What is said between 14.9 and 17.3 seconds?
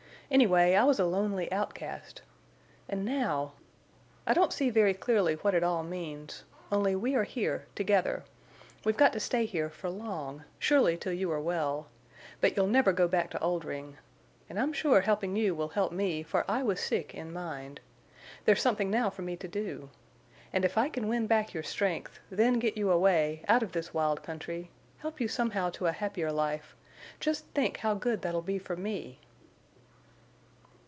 helping you will help me, for I was sick